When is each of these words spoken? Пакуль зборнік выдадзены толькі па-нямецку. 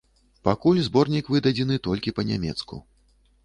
Пакуль 0.47 0.79
зборнік 0.87 1.31
выдадзены 1.35 1.79
толькі 1.91 2.17
па-нямецку. 2.21 2.83